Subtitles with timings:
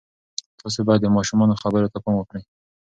[0.59, 2.43] تاسې باید د ماشومانو خبرو ته پام وکړئ.